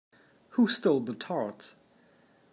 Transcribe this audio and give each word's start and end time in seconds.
Who 0.57 0.67
Stole 0.67 1.01
the 1.01 1.13
Tarts? 1.13 1.75